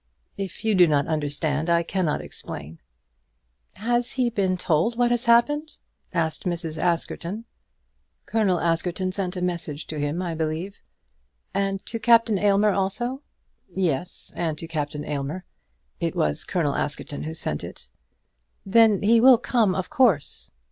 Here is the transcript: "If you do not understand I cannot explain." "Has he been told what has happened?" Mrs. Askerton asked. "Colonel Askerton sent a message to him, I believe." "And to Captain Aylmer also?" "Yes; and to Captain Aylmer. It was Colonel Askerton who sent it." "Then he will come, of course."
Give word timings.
"If 0.35 0.65
you 0.65 0.73
do 0.73 0.87
not 0.87 1.05
understand 1.05 1.69
I 1.69 1.83
cannot 1.83 2.21
explain." 2.21 2.79
"Has 3.75 4.13
he 4.13 4.31
been 4.31 4.57
told 4.57 4.97
what 4.97 5.11
has 5.11 5.25
happened?" 5.25 5.77
Mrs. 6.11 6.81
Askerton 6.81 7.35
asked. 7.45 8.25
"Colonel 8.25 8.59
Askerton 8.59 9.11
sent 9.11 9.37
a 9.37 9.43
message 9.43 9.85
to 9.85 9.99
him, 9.99 10.19
I 10.19 10.33
believe." 10.33 10.77
"And 11.53 11.85
to 11.85 11.99
Captain 11.99 12.39
Aylmer 12.39 12.71
also?" 12.71 13.21
"Yes; 13.71 14.33
and 14.35 14.57
to 14.57 14.65
Captain 14.67 15.05
Aylmer. 15.05 15.45
It 15.99 16.15
was 16.15 16.45
Colonel 16.45 16.73
Askerton 16.75 17.21
who 17.21 17.35
sent 17.35 17.63
it." 17.63 17.91
"Then 18.65 19.03
he 19.03 19.21
will 19.21 19.37
come, 19.37 19.75
of 19.75 19.91
course." 19.91 20.49